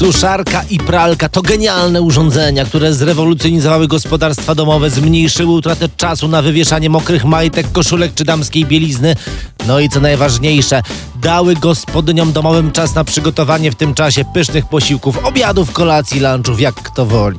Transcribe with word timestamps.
Suszarka 0.00 0.62
i 0.70 0.78
pralka 0.78 1.28
to 1.28 1.42
genialne 1.42 2.02
urządzenia, 2.02 2.64
które 2.64 2.94
zrewolucjonizowały 2.94 3.88
gospodarstwa 3.88 4.54
domowe, 4.54 4.90
zmniejszyły 4.90 5.52
utratę 5.52 5.88
czasu 5.96 6.28
na 6.28 6.42
wywieszanie 6.42 6.90
mokrych 6.90 7.24
majtek, 7.24 7.72
koszulek 7.72 8.14
czy 8.14 8.24
damskiej 8.24 8.66
bielizny. 8.66 9.16
No 9.66 9.80
i 9.80 9.88
co 9.88 10.00
najważniejsze, 10.00 10.82
dały 11.22 11.54
gospodyniom 11.54 12.32
domowym 12.32 12.72
czas 12.72 12.94
na 12.94 13.04
przygotowanie 13.04 13.70
w 13.70 13.74
tym 13.74 13.94
czasie 13.94 14.24
pysznych 14.34 14.68
posiłków, 14.68 15.24
obiadów, 15.24 15.72
kolacji, 15.72 16.20
lunchów, 16.20 16.60
jak 16.60 16.74
kto 16.74 17.06
woli. 17.06 17.38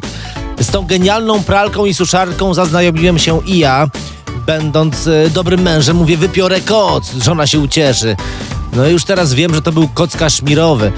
Z 0.59 0.67
tą 0.67 0.85
genialną 0.85 1.43
pralką 1.43 1.85
i 1.85 1.93
suszarką 1.93 2.53
zaznajomiłem 2.53 3.19
się 3.19 3.41
i 3.45 3.57
ja. 3.57 3.89
Będąc 4.45 5.07
e, 5.07 5.29
dobrym 5.29 5.61
mężem, 5.61 5.97
mówię, 5.97 6.17
wypiorę 6.17 6.61
koc, 6.61 7.13
żona 7.23 7.47
się 7.47 7.59
ucieszy. 7.59 8.15
No 8.73 8.87
i 8.87 8.91
już 8.91 9.03
teraz 9.03 9.33
wiem, 9.33 9.55
że 9.55 9.61
to 9.61 9.71
był 9.71 9.87
koc 9.87 10.15
kaszmirowy. 10.15 10.91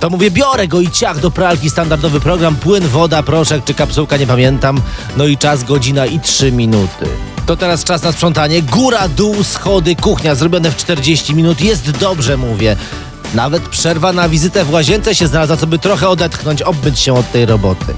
To 0.00 0.10
mówię, 0.10 0.30
biorę 0.30 0.68
go 0.68 0.80
i 0.80 0.90
ciach 0.90 1.20
do 1.20 1.30
pralki, 1.30 1.70
standardowy 1.70 2.20
program, 2.20 2.56
płyn, 2.56 2.88
woda, 2.88 3.22
proszek 3.22 3.64
czy 3.64 3.74
kapsułka, 3.74 4.16
nie 4.16 4.26
pamiętam. 4.26 4.80
No 5.16 5.26
i 5.26 5.38
czas, 5.38 5.64
godzina 5.64 6.06
i 6.06 6.20
trzy 6.20 6.52
minuty. 6.52 7.06
To 7.46 7.56
teraz 7.56 7.84
czas 7.84 8.02
na 8.02 8.12
sprzątanie. 8.12 8.62
Góra, 8.62 9.08
dół, 9.08 9.44
schody, 9.44 9.96
kuchnia 9.96 10.34
zrobione 10.34 10.70
w 10.70 10.76
40 10.76 11.34
minut. 11.34 11.60
Jest 11.60 11.90
dobrze, 11.90 12.36
mówię. 12.36 12.76
Nawet 13.34 13.68
przerwa 13.68 14.12
na 14.12 14.28
wizytę 14.28 14.64
w 14.64 14.72
łazience 14.72 15.14
się 15.14 15.26
znalazła, 15.26 15.56
co 15.56 15.66
by 15.66 15.78
trochę 15.78 16.08
odetchnąć, 16.08 16.62
obmyć 16.62 16.98
się 16.98 17.14
od 17.14 17.32
tej 17.32 17.46
roboty. 17.46 17.94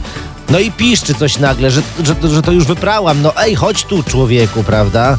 No 0.51 0.59
i 0.59 0.73
piszczy 0.73 1.15
coś 1.15 1.39
nagle, 1.39 1.71
że, 1.71 1.83
że, 2.05 2.15
że 2.35 2.43
to 2.43 2.53
już 2.53 2.65
wyprałam. 2.65 3.23
No 3.23 3.37
ej, 3.37 3.55
chodź 3.55 3.85
tu, 3.85 4.03
człowieku, 4.03 4.65
prawda? 4.65 5.19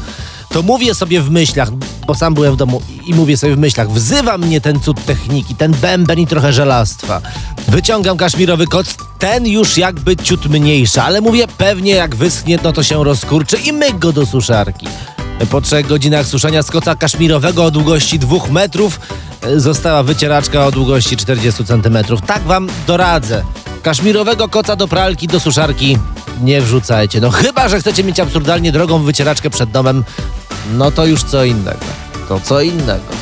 To 0.50 0.64
mówię 0.64 0.96
sobie 0.96 1.22
w 1.22 1.32
myślach, 1.32 1.70
bo 2.08 2.16
sam 2.16 2.34
byłem 2.34 2.54
w 2.54 2.58
domu 2.58 2.82
i 3.06 3.14
mówię 3.14 3.38
sobie 3.38 3.56
w 3.56 3.60
myślach, 3.60 3.92
wzywa 3.92 4.38
mnie 4.38 4.62
ten 4.62 4.80
cud 4.80 5.06
techniki, 5.06 5.56
ten 5.56 5.72
bęben 5.72 6.20
i 6.20 6.28
trochę 6.28 6.54
żelastwa. 6.54 7.22
Wyciągam 7.68 8.18
kaszmirowy 8.18 8.68
kot, 8.68 8.96
ten 9.20 9.48
już 9.48 9.78
jakby 9.78 10.18
ciut 10.18 10.46
mniejszy, 10.46 11.02
ale 11.02 11.22
mówię, 11.22 11.46
pewnie 11.58 11.92
jak 11.92 12.16
wyschnie, 12.16 12.60
no 12.64 12.74
to 12.74 12.84
się 12.84 13.04
rozkurczy 13.04 13.58
i 13.58 13.74
myk 13.74 14.00
go 14.00 14.14
do 14.14 14.26
suszarki. 14.26 14.88
Po 15.50 15.62
trzech 15.62 15.88
godzinach 15.88 16.28
suszenia 16.28 16.64
z 16.64 16.72
koca 16.72 16.96
kaszmirowego 16.96 17.66
o 17.66 17.72
długości 17.72 18.20
dwóch 18.20 18.50
metrów 18.50 19.00
e, 19.42 19.60
została 19.60 20.04
wycieraczka 20.04 20.66
o 20.66 20.72
długości 20.72 21.18
40 21.18 21.66
centymetrów. 21.66 22.22
Tak 22.22 22.44
wam 22.44 22.70
doradzę. 22.88 23.44
Kaszmirowego 23.84 24.50
koca 24.50 24.76
do 24.76 24.88
pralki, 24.88 25.28
do 25.28 25.40
suszarki 25.40 25.98
nie 26.42 26.62
wrzucajcie. 26.62 27.22
No 27.22 27.30
chyba, 27.30 27.70
że 27.70 27.80
chcecie 27.80 28.04
mieć 28.04 28.20
absurdalnie 28.20 28.72
drogą 28.72 29.04
wycieraczkę 29.04 29.50
przed 29.50 29.72
domem, 29.72 30.04
no 30.74 30.92
to 30.92 31.06
już 31.06 31.24
co 31.24 31.44
innego. 31.44 31.86
To 32.28 32.40
co 32.40 32.62
innego. 32.62 33.17